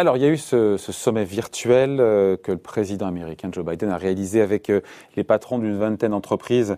Alors, 0.00 0.16
il 0.16 0.22
y 0.22 0.26
a 0.26 0.28
eu 0.28 0.36
ce, 0.36 0.76
sommet 0.76 1.24
virtuel 1.24 1.98
euh, 1.98 2.36
que 2.36 2.52
le 2.52 2.58
président 2.58 3.08
américain 3.08 3.48
Joe 3.50 3.64
Biden 3.64 3.90
a 3.90 3.96
réalisé 3.96 4.40
avec 4.40 4.70
euh, 4.70 4.80
les 5.16 5.24
patrons 5.24 5.58
d'une 5.58 5.76
vingtaine 5.76 6.12
d'entreprises 6.12 6.76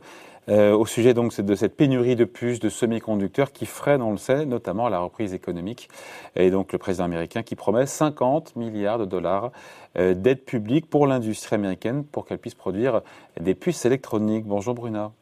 euh, 0.49 0.75
au 0.75 0.87
sujet 0.87 1.13
donc 1.13 1.39
de 1.39 1.55
cette 1.55 1.77
pénurie 1.77 2.17
de 2.17 2.25
puces, 2.25 2.61
de 2.61 2.71
semi-conducteurs 2.71 3.53
qui 3.53 3.67
freine, 3.67 4.01
on 4.01 4.13
le 4.13 4.17
sait, 4.17 4.47
notamment 4.47 4.89
la 4.89 5.01
reprise 5.01 5.35
économique. 5.35 5.91
Et 6.35 6.51
donc 6.51 6.73
le 6.73 6.79
président 6.79 7.05
américain 7.05 7.43
qui 7.43 7.57
promet 7.57 7.85
50 7.85 8.57
milliards 8.57 8.99
de 8.99 9.05
dollars 9.05 9.53
d'aide 9.97 10.43
publique 10.47 10.89
pour 10.89 11.07
l'industrie 11.07 11.57
américaine 11.57 12.05
pour 12.05 12.25
qu'elle 12.25 12.39
puisse 12.39 12.55
produire 12.55 13.03
des 13.39 13.55
puces 13.55 13.85
électroniques. 13.85 14.47
Bonjour 14.47 14.75
Bruna. 14.75 15.13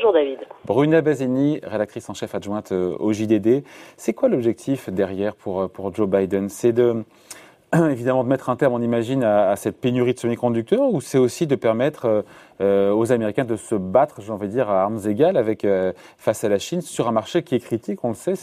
Bonjour 0.00 0.14
David. 0.14 0.38
Bruna 0.64 1.02
Bazini, 1.02 1.60
rédactrice 1.62 2.08
en 2.08 2.14
chef 2.14 2.34
adjointe 2.34 2.72
au 2.72 3.12
JDD. 3.12 3.64
C'est 3.98 4.14
quoi 4.14 4.30
l'objectif 4.30 4.88
derrière 4.88 5.34
pour, 5.36 5.68
pour 5.68 5.94
Joe 5.94 6.08
Biden? 6.08 6.48
C'est 6.48 6.72
de 6.72 7.04
évidemment 7.74 8.24
de 8.24 8.28
mettre 8.30 8.48
un 8.48 8.56
terme, 8.56 8.72
on 8.72 8.80
imagine, 8.80 9.22
à, 9.22 9.54
cette 9.56 9.78
pénurie 9.78 10.14
de 10.14 10.18
semi-conducteurs, 10.18 10.90
ou 10.90 11.02
c'est 11.02 11.18
aussi 11.18 11.46
de 11.46 11.54
permettre 11.54 12.06
euh, 12.06 12.22
euh, 12.62 12.94
aux 12.94 13.12
Américains 13.12 13.44
de 13.44 13.56
se 13.56 13.74
battre, 13.74 14.22
j'ai 14.22 14.32
envie 14.32 14.48
de 14.48 14.52
dire, 14.52 14.70
à 14.70 14.84
armes 14.84 15.00
égales 15.06 15.36
avec, 15.36 15.66
euh, 15.66 15.92
face 16.16 16.44
à 16.44 16.48
la 16.48 16.58
Chine 16.58 16.80
sur 16.80 17.06
un 17.06 17.12
marché 17.12 17.42
qui 17.42 17.54
est 17.54 17.60
critique, 17.60 18.02
on 18.02 18.08
le 18.08 18.14
sait. 18.14 18.34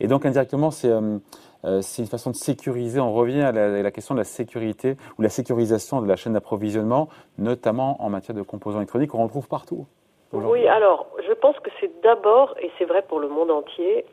Et 0.00 0.08
donc 0.08 0.26
indirectement, 0.26 0.72
c'est 0.72 0.88
une 0.90 2.06
façon 2.06 2.30
de 2.30 2.36
sécuriser. 2.36 2.98
On 2.98 3.12
revient 3.12 3.42
à 3.42 3.52
la, 3.52 3.90
question 3.92 4.16
de 4.16 4.20
la 4.20 4.24
sécurité 4.24 4.96
ou 5.16 5.22
la 5.22 5.28
sécurisation 5.28 6.02
de 6.02 6.08
la 6.08 6.16
chaîne 6.16 6.32
d'approvisionnement, 6.32 7.08
notamment 7.38 8.02
en 8.02 8.10
matière 8.10 8.34
de 8.34 8.42
composants 8.42 8.78
électroniques 8.78 9.10
qu'on 9.10 9.22
retrouve 9.22 9.46
partout. 9.46 9.86
Oui, 10.32 10.66
alors 10.68 11.06
je 11.26 11.32
pense 11.32 11.58
que 11.60 11.70
c'est 11.80 12.00
d'abord, 12.02 12.54
et 12.60 12.70
c'est 12.78 12.84
vrai 12.84 13.02
pour 13.02 13.18
le 13.18 13.28
monde 13.28 13.50
entier, 13.50 14.04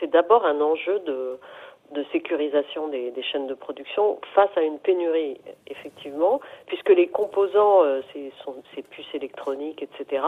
c'est 0.00 0.10
d'abord 0.10 0.46
un 0.46 0.60
enjeu 0.60 0.98
de 1.00 1.38
de 1.92 2.04
sécurisation 2.12 2.88
des, 2.88 3.12
chaînes 3.22 3.46
de 3.46 3.54
production 3.54 4.18
face 4.34 4.50
à 4.56 4.62
une 4.62 4.78
pénurie, 4.78 5.38
effectivement, 5.66 6.40
puisque 6.66 6.88
les 6.88 7.08
composants, 7.08 7.84
euh, 7.84 8.00
ces, 8.12 8.82
puces 8.82 9.14
électroniques, 9.14 9.82
etc., 9.82 10.22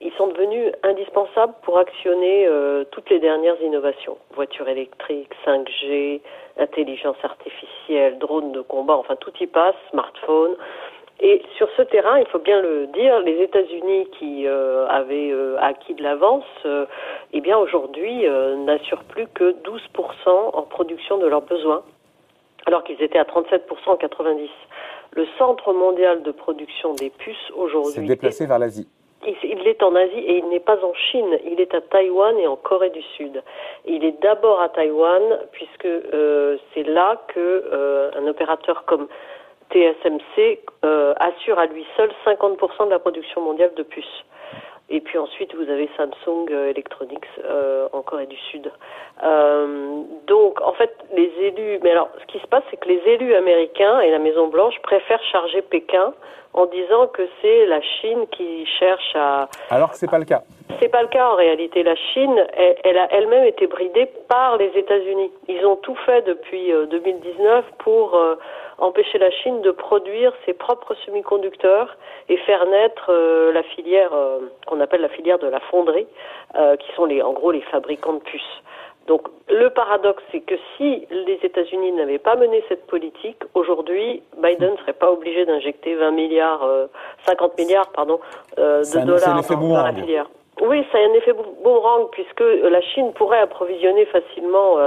ils 0.00 0.12
sont 0.12 0.28
devenus 0.28 0.72
indispensables 0.82 1.54
pour 1.62 1.78
actionner 1.78 2.46
euh, 2.46 2.84
toutes 2.90 3.08
les 3.10 3.20
dernières 3.20 3.60
innovations. 3.62 4.18
Voitures 4.34 4.68
électriques, 4.68 5.32
5G, 5.44 6.20
intelligence 6.58 7.16
artificielle, 7.22 8.18
drones 8.18 8.52
de 8.52 8.60
combat, 8.60 8.96
enfin 8.96 9.16
tout 9.16 9.32
y 9.40 9.46
passe, 9.46 9.76
smartphones. 9.90 10.56
Et 11.20 11.42
sur 11.56 11.68
ce 11.76 11.82
terrain, 11.82 12.18
il 12.18 12.26
faut 12.26 12.38
bien 12.38 12.60
le 12.60 12.88
dire, 12.88 13.20
les 13.20 13.42
États-Unis 13.42 14.06
qui 14.18 14.46
euh, 14.46 14.86
avaient 14.86 15.30
euh, 15.30 15.56
acquis 15.58 15.94
de 15.94 16.02
l'avance, 16.02 16.44
euh, 16.66 16.84
eh 17.32 17.40
bien 17.40 17.56
aujourd'hui 17.56 18.26
n'assurent 18.66 19.04
plus 19.04 19.26
que 19.28 19.52
12% 19.62 19.80
en 20.52 20.62
production 20.62 21.16
de 21.16 21.26
leurs 21.26 21.42
besoins, 21.42 21.82
alors 22.66 22.84
qu'ils 22.84 23.00
étaient 23.00 23.18
à 23.18 23.24
37% 23.24 23.60
en 23.86 23.96
90. 23.96 24.50
Le 25.12 25.26
centre 25.38 25.72
mondial 25.72 26.22
de 26.22 26.30
production 26.32 26.92
des 26.92 27.08
puces 27.08 27.50
aujourd'hui 27.56 27.94
s'est 27.94 28.02
déplacé 28.02 28.46
vers 28.46 28.58
l'Asie. 28.58 28.88
Il 29.42 29.66
est 29.66 29.82
en 29.82 29.94
Asie 29.94 30.18
et 30.18 30.38
il 30.38 30.48
n'est 30.50 30.60
pas 30.60 30.76
en 30.84 30.92
Chine, 30.92 31.38
il 31.50 31.60
est 31.60 31.74
à 31.74 31.80
Taïwan 31.80 32.38
et 32.38 32.46
en 32.46 32.56
Corée 32.56 32.90
du 32.90 33.02
Sud. 33.16 33.42
Il 33.86 34.04
est 34.04 34.20
d'abord 34.22 34.60
à 34.60 34.68
Taïwan 34.68 35.22
puisque 35.52 35.88
c'est 36.74 36.84
là 36.84 37.22
que 37.28 38.12
un 38.14 38.26
opérateur 38.28 38.84
comme 38.84 39.08
TSMC 39.70 40.60
euh, 40.84 41.14
assure 41.18 41.58
à 41.58 41.66
lui 41.66 41.84
seul 41.96 42.10
50% 42.24 42.86
de 42.86 42.90
la 42.90 42.98
production 42.98 43.42
mondiale 43.42 43.72
de 43.76 43.82
puces. 43.82 44.24
Et 44.88 45.00
puis 45.00 45.18
ensuite, 45.18 45.52
vous 45.54 45.68
avez 45.68 45.88
Samsung 45.96 46.46
euh, 46.50 46.70
Electronics 46.70 47.26
euh, 47.44 47.88
en 47.92 48.02
Corée 48.02 48.26
du 48.26 48.36
Sud. 48.36 48.70
Euh, 49.24 50.02
donc, 50.28 50.60
en 50.60 50.72
fait, 50.74 50.96
les 51.16 51.32
élus. 51.40 51.80
Mais 51.82 51.90
alors, 51.90 52.08
ce 52.20 52.26
qui 52.26 52.38
se 52.38 52.46
passe, 52.46 52.62
c'est 52.70 52.76
que 52.76 52.88
les 52.88 53.02
élus 53.06 53.34
américains 53.34 54.00
et 54.00 54.12
la 54.12 54.20
Maison 54.20 54.46
Blanche 54.46 54.78
préfèrent 54.82 55.22
charger 55.32 55.62
Pékin 55.62 56.14
en 56.54 56.66
disant 56.66 57.08
que 57.08 57.22
c'est 57.42 57.66
la 57.66 57.80
Chine 57.82 58.26
qui 58.30 58.64
cherche 58.78 59.16
à. 59.16 59.48
Alors 59.70 59.90
que 59.90 59.96
c'est 59.96 60.10
pas 60.10 60.18
le 60.18 60.24
cas. 60.24 60.42
C'est 60.80 60.88
pas 60.88 61.02
le 61.02 61.08
cas 61.08 61.30
en 61.30 61.34
réalité. 61.34 61.82
La 61.82 61.96
Chine, 61.96 62.46
elle, 62.56 62.76
elle 62.84 62.98
a 62.98 63.12
elle-même 63.12 63.44
été 63.44 63.66
bridée 63.66 64.08
par 64.28 64.56
les 64.56 64.70
États-Unis. 64.76 65.32
Ils 65.48 65.66
ont 65.66 65.76
tout 65.76 65.96
fait 66.06 66.22
depuis 66.22 66.72
2019 66.90 67.64
pour 67.78 68.16
empêcher 68.78 69.18
la 69.18 69.30
Chine 69.30 69.62
de 69.62 69.70
produire 69.70 70.32
ses 70.44 70.52
propres 70.52 70.94
semi-conducteurs 71.06 71.96
et 72.28 72.36
faire 72.38 72.66
naître 72.66 73.10
euh, 73.10 73.52
la 73.52 73.62
filière 73.62 74.12
euh, 74.12 74.40
qu'on 74.76 74.82
appelle 74.82 75.00
la 75.00 75.08
filière 75.08 75.38
de 75.38 75.46
la 75.46 75.60
fonderie, 75.60 76.06
euh, 76.54 76.76
qui 76.76 76.92
sont 76.94 77.04
les, 77.04 77.22
en 77.22 77.32
gros 77.32 77.50
les 77.50 77.62
fabricants 77.62 78.14
de 78.14 78.20
puces. 78.20 78.62
Donc 79.06 79.28
le 79.48 79.70
paradoxe, 79.70 80.22
c'est 80.32 80.40
que 80.40 80.56
si 80.76 81.06
les 81.10 81.38
États-Unis 81.42 81.92
n'avaient 81.92 82.18
pas 82.18 82.34
mené 82.34 82.64
cette 82.68 82.86
politique, 82.88 83.38
aujourd'hui, 83.54 84.22
Biden 84.36 84.72
ne 84.72 84.76
serait 84.78 84.92
pas 84.92 85.12
obligé 85.12 85.46
d'injecter 85.46 85.94
20 85.94 86.10
milliards, 86.10 86.68
50 87.24 87.56
milliards, 87.56 87.88
pardon, 87.92 88.18
de 88.56 89.04
dollars 89.04 89.42
dans, 89.48 89.82
la 89.84 89.92
filière. 89.92 90.26
Oui, 90.60 90.84
ça 90.90 90.98
a 90.98 91.02
un 91.02 91.12
effet 91.12 91.34
boomerang 91.62 92.08
puisque 92.10 92.40
la 92.40 92.80
Chine 92.80 93.12
pourrait 93.12 93.38
approvisionner 93.38 94.06
facilement 94.06 94.78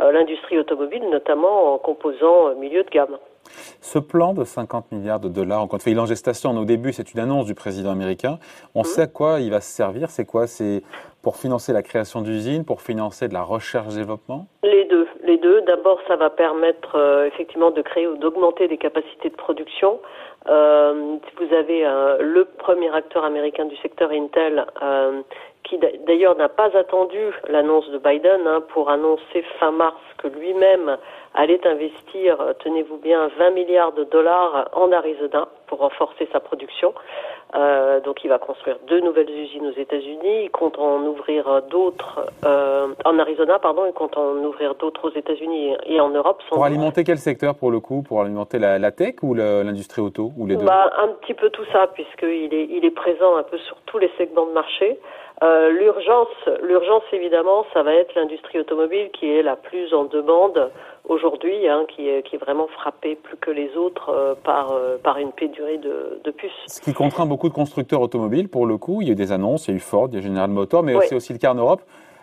euh, 0.00 0.12
l'industrie 0.12 0.58
automobile, 0.58 1.08
notamment 1.08 1.72
en 1.72 1.78
composant 1.78 2.54
milieu 2.56 2.82
de 2.82 2.90
gamme. 2.90 3.16
Ce 3.80 3.98
plan 3.98 4.34
de 4.34 4.44
50 4.44 4.92
milliards 4.92 5.20
de 5.20 5.28
dollars, 5.28 5.62
encore 5.62 5.76
une 5.76 5.80
fois, 5.80 5.92
il 5.92 5.98
est 5.98 6.00
en 6.00 6.06
gestation. 6.06 6.50
Au 6.56 6.64
début, 6.64 6.92
c'est 6.92 7.12
une 7.12 7.20
annonce 7.20 7.46
du 7.46 7.54
président 7.54 7.90
américain. 7.90 8.38
On 8.74 8.82
mmh. 8.82 8.84
sait 8.84 9.02
à 9.02 9.06
quoi 9.06 9.40
il 9.40 9.50
va 9.50 9.60
se 9.60 9.70
servir. 9.70 10.10
C'est 10.10 10.24
quoi? 10.24 10.46
C'est 10.46 10.82
pour 11.22 11.36
financer 11.36 11.72
la 11.72 11.82
création 11.82 12.22
d'usines, 12.22 12.64
pour 12.64 12.82
financer 12.82 13.28
de 13.28 13.34
la 13.34 13.42
recherche-développement 13.42 14.46
Les 14.62 14.84
deux. 14.84 15.06
Les 15.24 15.38
deux. 15.38 15.62
D'abord, 15.62 15.98
ça 16.06 16.16
va 16.16 16.30
permettre 16.30 16.96
euh, 16.96 17.26
effectivement 17.26 17.70
de 17.70 17.82
créer 17.82 18.06
ou 18.06 18.16
d'augmenter 18.16 18.68
des 18.68 18.78
capacités 18.78 19.30
de 19.30 19.36
production. 19.36 20.00
Euh, 20.48 21.16
vous 21.38 21.54
avez 21.54 21.82
le 22.20 22.44
premier 22.44 22.94
acteur 22.94 23.24
américain 23.24 23.64
du 23.64 23.76
secteur 23.78 24.10
Intel 24.12 24.64
qui 25.66 25.78
d'ailleurs 25.78 26.36
n'a 26.36 26.48
pas 26.48 26.76
attendu 26.76 27.18
l'annonce 27.48 27.88
de 27.90 27.98
Biden 27.98 28.46
hein, 28.46 28.62
pour 28.68 28.88
annoncer 28.90 29.42
fin 29.58 29.72
mars 29.72 30.00
que 30.18 30.28
lui-même 30.28 30.96
allait 31.34 31.66
investir, 31.66 32.40
euh, 32.40 32.52
tenez-vous 32.60 32.98
bien, 32.98 33.28
20 33.38 33.50
milliards 33.50 33.92
de 33.92 34.04
dollars 34.04 34.68
en 34.72 34.92
Arizona 34.92 35.48
pour 35.66 35.78
renforcer 35.78 36.28
sa 36.32 36.40
production. 36.40 36.94
Euh, 37.54 38.00
donc 38.00 38.24
il 38.24 38.28
va 38.28 38.38
construire 38.38 38.76
deux 38.88 39.00
nouvelles 39.00 39.30
usines 39.30 39.66
aux 39.66 39.78
États-Unis. 39.78 40.44
Il 40.44 40.50
compte 40.50 40.78
en 40.78 41.00
ouvrir 41.02 41.62
d'autres 41.70 42.26
euh, 42.44 42.88
en 43.04 43.18
Arizona, 43.18 43.58
pardon. 43.58 43.84
Il 43.86 43.92
compte 43.92 44.16
en 44.16 44.34
ouvrir 44.44 44.74
d'autres 44.74 45.08
aux 45.08 45.14
États-Unis 45.14 45.76
et 45.86 46.00
en 46.00 46.10
Europe. 46.10 46.42
Pour 46.50 46.64
alimenter 46.64 47.04
quel 47.04 47.18
secteur 47.18 47.54
pour 47.54 47.70
le 47.70 47.80
coup 47.80 48.02
Pour 48.02 48.20
alimenter 48.20 48.58
la, 48.58 48.90
tech 48.90 49.16
ou 49.22 49.34
l'industrie 49.34 50.02
auto 50.02 50.32
ou 50.36 50.46
les 50.46 50.56
deux? 50.56 50.64
Bah, 50.64 50.90
Un 50.98 51.08
petit 51.08 51.34
peu 51.34 51.50
tout 51.50 51.64
ça, 51.72 51.86
puisqu'il 51.88 52.52
est, 52.52 52.68
il 52.70 52.84
est 52.84 52.90
présent 52.90 53.36
un 53.36 53.42
peu 53.42 53.58
sur 53.58 53.76
tous 53.86 53.98
les 53.98 54.10
segments 54.18 54.46
de 54.46 54.52
marché. 54.52 54.98
Euh, 55.42 55.70
l'urgence, 55.70 56.28
l'urgence 56.62 57.02
évidemment, 57.12 57.66
ça 57.74 57.82
va 57.82 57.92
être 57.92 58.14
l'industrie 58.14 58.58
automobile 58.58 59.10
qui 59.12 59.30
est 59.30 59.42
la 59.42 59.56
plus 59.56 59.92
en 59.92 60.04
demande 60.04 60.70
aujourd'hui, 61.08 61.68
hein, 61.68 61.84
qui, 61.88 62.08
est, 62.08 62.22
qui 62.22 62.36
est 62.36 62.38
vraiment 62.38 62.66
frappée 62.68 63.16
plus 63.16 63.36
que 63.36 63.50
les 63.50 63.76
autres 63.76 64.10
euh, 64.10 64.34
par, 64.34 64.72
euh, 64.72 64.96
par 65.02 65.18
une 65.18 65.32
pénurie 65.32 65.78
de, 65.78 66.20
de, 66.22 66.30
puces. 66.30 66.50
Ce 66.66 66.80
qui 66.80 66.92
contraint 66.92 67.26
beaucoup 67.26 67.48
de 67.48 67.54
constructeurs 67.54 68.00
automobiles, 68.00 68.48
pour 68.48 68.66
le 68.66 68.76
coup. 68.76 69.02
Il 69.02 69.08
y 69.08 69.10
a 69.10 69.12
eu 69.12 69.16
des 69.16 69.32
annonces, 69.32 69.68
il 69.68 69.72
y 69.72 69.74
a 69.74 69.76
eu 69.76 69.80
Ford, 69.80 70.08
il 70.10 70.16
y 70.16 70.18
a 70.18 70.20
General 70.20 70.50
Motors, 70.50 70.82
mais 70.82 70.94
c'est 71.02 71.14
aussi 71.14 71.32
le 71.32 71.38
cas 71.38 71.52
en 71.52 71.56
Europe 71.56 71.82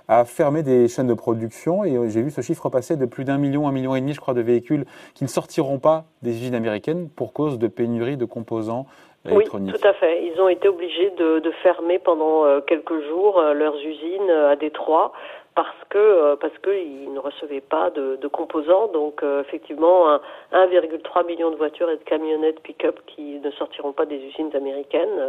à 0.09 0.25
fermer 0.25 0.63
des 0.63 0.89
chaînes 0.89 1.07
de 1.07 1.13
production. 1.13 1.85
Et 1.85 2.09
j'ai 2.09 2.21
vu 2.21 2.29
ce 2.29 2.41
chiffre 2.41 2.69
passer 2.69 2.97
de 2.97 3.05
plus 3.05 3.23
d'un 3.23 3.37
million, 3.37 3.67
un 3.67 3.71
million 3.71 3.95
et 3.95 4.01
demi, 4.01 4.13
je 4.13 4.19
crois, 4.19 4.33
de 4.33 4.41
véhicules 4.41 4.85
qui 5.15 5.23
ne 5.23 5.29
sortiront 5.29 5.79
pas 5.79 6.05
des 6.21 6.31
usines 6.31 6.55
américaines 6.55 7.09
pour 7.09 7.33
cause 7.33 7.57
de 7.57 7.67
pénurie 7.67 8.17
de 8.17 8.25
composants 8.25 8.85
oui, 9.31 9.45
tout 9.45 9.87
à 9.87 9.93
fait. 9.93 10.25
Ils 10.25 10.39
ont 10.41 10.49
été 10.49 10.67
obligés 10.67 11.09
de, 11.11 11.39
de 11.39 11.51
fermer 11.63 11.97
pendant 11.97 12.45
euh, 12.45 12.59
quelques 12.59 12.99
jours 13.07 13.39
euh, 13.39 13.53
leurs 13.53 13.77
usines 13.77 14.29
euh, 14.29 14.51
à 14.51 14.55
Détroit 14.57 15.13
parce 15.55 15.83
que 15.89 16.35
parce 16.35 16.57
qu'ils 16.59 17.13
ne 17.13 17.19
recevaient 17.19 17.61
pas 17.61 17.89
de, 17.89 18.15
de 18.15 18.27
composants. 18.27 18.87
Donc 18.87 19.23
effectivement, 19.41 20.17
1,3 20.51 21.25
million 21.25 21.51
de 21.51 21.55
voitures 21.55 21.89
et 21.89 21.97
de 21.97 22.03
camionnettes 22.03 22.59
pick-up 22.61 22.99
qui 23.07 23.39
ne 23.39 23.51
sortiront 23.51 23.93
pas 23.93 24.05
des 24.05 24.17
usines 24.17 24.55
américaines 24.55 25.21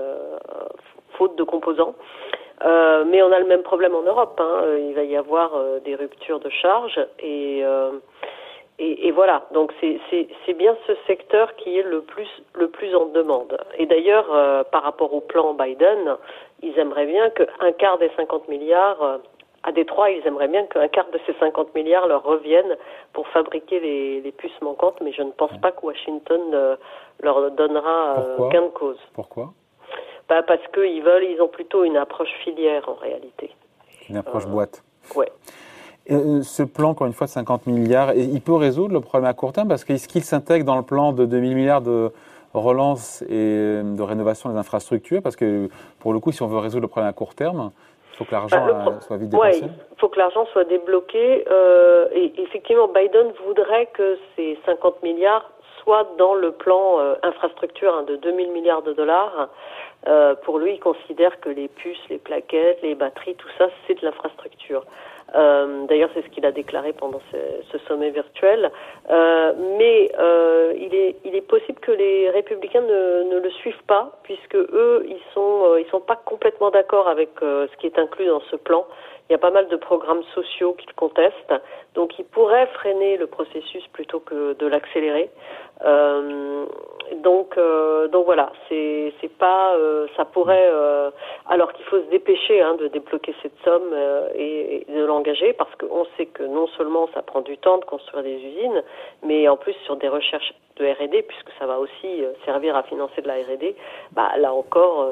faute 1.18 1.36
de 1.36 1.44
composants. 1.44 1.94
mais 2.62 3.22
on 3.22 3.32
a 3.32 3.38
le 3.38 3.46
même 3.46 3.62
problème 3.62 3.94
en 3.94 4.02
Europe. 4.02 4.40
Hein. 4.40 4.64
Il 4.78 4.94
va 4.94 5.04
y 5.04 5.16
avoir 5.16 5.52
des 5.84 5.94
ruptures 5.94 6.40
de 6.40 6.48
charge 6.48 6.98
et 7.20 7.64
et, 8.80 9.06
et, 9.06 9.12
voilà, 9.12 9.46
donc 9.52 9.72
c'est 9.80 10.54
bien 10.54 10.76
ce 10.88 10.94
secteur 11.06 11.54
qui 11.56 11.78
est 11.78 11.84
le 11.84 12.00
plus, 12.00 12.28
le 12.54 12.68
plus 12.68 12.94
en 12.96 13.06
demande. 13.06 13.56
Et 13.78 13.86
d'ailleurs, 13.86 14.26
euh, 14.32 14.64
par 14.64 14.82
rapport 14.82 15.14
au 15.14 15.20
plan 15.20 15.54
Biden, 15.54 16.16
ils 16.60 16.76
aimeraient 16.76 17.06
bien 17.06 17.30
qu'un 17.30 17.72
quart 17.78 17.98
des 17.98 18.10
50 18.16 18.48
milliards, 18.48 19.00
euh, 19.00 19.18
à 19.64 19.72
Détroit, 19.72 20.10
ils 20.10 20.26
aimeraient 20.26 20.48
bien 20.48 20.66
qu'un 20.66 20.88
quart 20.88 21.10
de 21.10 21.18
ces 21.26 21.32
50 21.40 21.74
milliards 21.74 22.06
leur 22.06 22.22
reviennent 22.22 22.76
pour 23.12 23.26
fabriquer 23.28 23.80
les, 23.80 24.20
les 24.20 24.32
puces 24.32 24.60
manquantes, 24.60 24.96
mais 25.02 25.12
je 25.12 25.22
ne 25.22 25.30
pense 25.30 25.56
pas 25.60 25.72
que 25.72 25.84
Washington 25.84 26.40
euh, 26.52 26.76
leur 27.22 27.50
donnera 27.50 28.26
gain 28.50 28.62
de 28.62 28.68
cause. 28.68 28.98
Pourquoi? 29.14 29.52
Bah 30.28 30.42
Parce 30.42 30.62
qu'ils 30.72 31.02
veulent, 31.02 31.24
ils 31.24 31.40
ont 31.40 31.48
plutôt 31.48 31.84
une 31.84 31.96
approche 31.96 32.32
filière 32.44 32.88
en 32.88 32.94
réalité. 32.94 33.50
Une 34.08 34.16
approche 34.16 34.46
boîte 34.46 34.82
Ouais. 35.14 35.30
ce 36.08 36.62
plan, 36.62 36.90
encore 36.90 37.06
une 37.06 37.12
fois, 37.12 37.26
de 37.26 37.32
50 37.32 37.66
milliards, 37.66 38.14
il 38.14 38.40
peut 38.40 38.54
résoudre 38.54 38.92
le 38.94 39.00
problème 39.00 39.28
à 39.28 39.34
court 39.34 39.52
terme 39.52 39.68
parce 39.68 39.84
qu'il 39.84 40.24
s'intègre 40.24 40.64
dans 40.64 40.76
le 40.76 40.82
plan 40.82 41.12
de 41.12 41.24
2000 41.24 41.54
milliards 41.54 41.82
de 41.82 42.10
relance 42.54 43.22
et 43.22 43.80
de 43.82 44.02
rénovation 44.02 44.50
des 44.50 44.56
infrastructures 44.56 45.22
Parce 45.22 45.36
que 45.36 45.68
pour 45.98 46.12
le 46.12 46.20
coup, 46.20 46.32
si 46.32 46.42
on 46.42 46.46
veut 46.46 46.58
résoudre 46.58 46.82
le 46.82 46.88
problème 46.88 47.10
à 47.10 47.12
court 47.12 47.34
terme, 47.34 47.70
il 48.14 48.16
faut 48.16 48.24
que 48.24 48.32
l'argent 48.32 48.64
bah, 48.64 48.84
euh, 48.86 49.00
soit 49.00 49.18
dépensé. 49.18 49.62
Oui, 49.62 49.70
il 49.90 49.98
faut 49.98 50.08
que 50.08 50.18
l'argent 50.18 50.46
soit 50.52 50.64
débloqué. 50.64 51.44
Euh, 51.50 52.06
et 52.12 52.32
effectivement, 52.38 52.86
Biden 52.86 53.32
voudrait 53.44 53.86
que 53.86 54.16
ces 54.36 54.56
50 54.66 55.02
milliards 55.02 55.50
soient 55.82 56.08
dans 56.16 56.34
le 56.34 56.52
plan 56.52 57.00
euh, 57.00 57.14
infrastructure 57.24 57.92
hein, 57.92 58.04
de 58.04 58.14
2000 58.16 58.52
milliards 58.52 58.82
de 58.82 58.92
dollars. 58.92 59.48
pour 60.44 60.58
lui, 60.58 60.74
il 60.74 60.80
considère 60.80 61.40
que 61.40 61.48
les 61.48 61.66
puces, 61.66 62.08
les 62.08 62.18
plaquettes, 62.18 62.80
les 62.82 62.94
batteries, 62.94 63.34
tout 63.34 63.48
ça, 63.58 63.66
c'est 63.86 64.00
de 64.00 64.06
l'infrastructure. 64.06 64.84
Euh, 65.34 65.86
D'ailleurs, 65.86 66.10
c'est 66.14 66.22
ce 66.22 66.28
qu'il 66.28 66.46
a 66.46 66.52
déclaré 66.52 66.92
pendant 66.92 67.20
ce, 67.30 67.78
sommet 67.88 68.10
virtuel. 68.10 68.70
Euh, 69.10 69.52
mais 69.78 70.10
euh, 70.18 70.72
il, 70.76 70.94
est, 70.94 71.40
possible 71.42 71.78
que 71.80 71.92
les 71.92 72.30
républicains 72.30 72.80
ne, 72.80 73.38
le 73.38 73.50
suivent 73.50 73.82
pas, 73.86 74.18
puisque 74.22 74.54
eux, 74.54 75.04
ils 75.06 75.20
sont, 75.34 75.76
sont 75.90 76.00
pas 76.00 76.16
complètement 76.16 76.70
d'accord 76.70 77.08
avec 77.08 77.30
ce 77.40 77.76
qui 77.78 77.86
est 77.86 77.98
inclus 77.98 78.26
dans 78.26 78.40
ce 78.50 78.56
plan. 78.56 78.86
Il 79.28 79.32
y 79.32 79.34
a 79.34 79.38
pas 79.38 79.50
mal 79.50 79.68
de 79.68 79.76
programmes 79.76 80.22
sociaux 80.34 80.74
qu'ils 80.74 80.92
contestent, 80.94 81.54
donc 81.94 82.18
ils 82.18 82.24
pourraient 82.24 82.66
freiner 82.74 83.16
le 83.16 83.26
processus 83.26 83.86
plutôt 83.92 84.20
que 84.20 84.52
de 84.54 84.66
l'accélérer. 84.66 85.30
Donc, 87.22 87.56
voilà, 88.24 88.52
c'est 88.68 89.12
pas, 89.38 89.76
ça 90.16 90.24
pourrait, 90.24 90.70
alors 91.48 91.72
qu'il 91.74 91.84
faut 91.86 92.00
se 92.00 92.10
dépêcher 92.10 92.62
hein, 92.62 92.74
de 92.78 92.88
débloquer 92.88 93.34
cette 93.42 93.56
somme 93.64 93.94
et, 94.34 94.86
et, 94.88 94.92
de 94.92 95.04
l'engager, 95.04 95.23
parce 95.56 95.74
qu'on 95.76 96.06
sait 96.16 96.26
que 96.26 96.42
non 96.42 96.66
seulement 96.76 97.08
ça 97.14 97.22
prend 97.22 97.40
du 97.40 97.56
temps 97.58 97.78
de 97.78 97.84
construire 97.84 98.22
des 98.22 98.34
usines, 98.34 98.82
mais 99.22 99.48
en 99.48 99.56
plus 99.56 99.74
sur 99.84 99.96
des 99.96 100.08
recherches 100.08 100.54
de 100.76 100.84
R&D, 100.84 101.22
puisque 101.22 101.50
ça 101.58 101.66
va 101.66 101.78
aussi 101.78 102.24
servir 102.44 102.76
à 102.76 102.82
financer 102.82 103.22
de 103.22 103.28
la 103.28 103.34
R&D, 103.34 103.76
bah 104.12 104.30
là 104.38 104.52
encore 104.52 105.08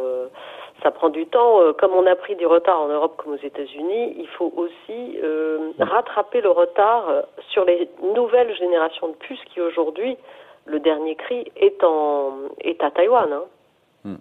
ça 0.82 0.90
prend 0.90 1.08
du 1.08 1.26
temps. 1.26 1.60
Comme 1.78 1.92
on 1.92 2.06
a 2.06 2.16
pris 2.16 2.36
du 2.36 2.46
retard 2.46 2.80
en 2.80 2.88
Europe 2.88 3.16
comme 3.16 3.34
aux 3.34 3.46
États-Unis, 3.46 4.14
il 4.18 4.26
faut 4.28 4.52
aussi 4.56 5.18
euh, 5.22 5.70
rattraper 5.78 6.40
le 6.40 6.50
retard 6.50 7.04
sur 7.50 7.64
les 7.64 7.88
nouvelles 8.14 8.54
générations 8.56 9.08
de 9.08 9.14
puces 9.14 9.42
qui 9.52 9.60
aujourd'hui 9.60 10.16
le 10.64 10.80
dernier 10.80 11.16
cri 11.16 11.50
est, 11.56 11.82
en, 11.84 12.32
est 12.60 12.82
à 12.82 12.90
Taïwan. 12.90 13.32
Hein. 13.32 13.44
Hmm. 14.04 14.16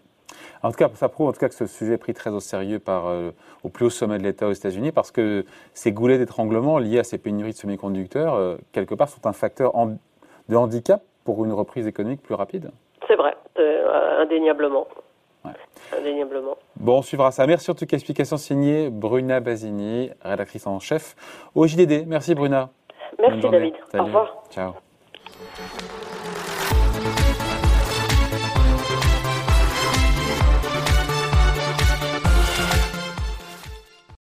En 0.63 0.69
tout 0.69 0.77
cas, 0.77 0.89
ça 0.93 1.09
prouve 1.09 1.29
en 1.29 1.31
tout 1.31 1.39
cas 1.39 1.49
que 1.49 1.55
ce 1.55 1.65
sujet 1.65 1.93
est 1.93 1.97
pris 1.97 2.13
très 2.13 2.29
au 2.29 2.39
sérieux 2.39 2.79
par, 2.79 3.07
euh, 3.07 3.31
au 3.63 3.69
plus 3.69 3.85
haut 3.85 3.89
sommet 3.89 4.17
de 4.17 4.23
l'État 4.23 4.47
aux 4.47 4.53
États-Unis 4.53 4.91
parce 4.91 5.11
que 5.11 5.45
ces 5.73 5.91
goulets 5.91 6.17
d'étranglement 6.17 6.77
liés 6.77 6.99
à 6.99 7.03
ces 7.03 7.17
pénuries 7.17 7.51
de 7.51 7.57
semi-conducteurs, 7.57 8.35
euh, 8.35 8.57
quelque 8.71 8.95
part, 8.95 9.09
sont 9.09 9.25
un 9.25 9.33
facteur 9.33 9.73
de 10.49 10.55
handicap 10.55 11.01
pour 11.23 11.43
une 11.45 11.51
reprise 11.51 11.87
économique 11.87 12.21
plus 12.21 12.35
rapide. 12.35 12.71
C'est 13.07 13.15
vrai, 13.15 13.35
euh, 13.59 14.21
indéniablement. 14.21 14.87
Indéniablement. 15.97 16.55
Bon, 16.77 16.99
on 16.99 17.01
suivra 17.01 17.31
ça. 17.31 17.47
Merci 17.47 17.71
en 17.71 17.73
tout 17.73 17.85
cas. 17.85 17.97
Explication 17.97 18.37
signée 18.37 18.89
Bruna 18.89 19.39
Basini, 19.39 20.11
rédactrice 20.21 20.67
en 20.67 20.79
chef 20.79 21.15
au 21.55 21.65
JDD. 21.65 22.05
Merci 22.07 22.35
Bruna. 22.35 22.69
Merci 23.19 23.49
David. 23.49 23.73
Au 23.93 24.03
revoir. 24.03 24.43
Ciao. 24.51 24.73